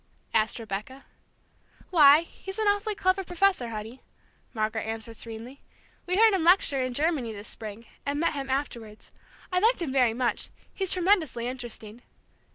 asked 0.33 0.57
Rebecca. 0.57 1.05
"Why, 1.91 2.21
he's 2.21 2.57
an 2.57 2.67
awfully 2.67 2.95
clever 2.95 3.23
professor, 3.23 3.69
honey," 3.69 4.01
Margaret 4.51 4.81
answered 4.87 5.15
serenely. 5.15 5.61
"We 6.07 6.15
heard 6.15 6.33
him 6.33 6.43
lecture 6.43 6.81
in 6.81 6.95
Germany 6.95 7.33
this 7.33 7.47
spring, 7.47 7.85
and 8.03 8.19
met 8.19 8.33
him 8.33 8.49
afterwards. 8.49 9.11
I 9.51 9.59
liked 9.59 9.79
him 9.79 9.91
very 9.91 10.15
much. 10.15 10.49
He's 10.73 10.91
tremendously 10.91 11.45
interesting." 11.45 12.01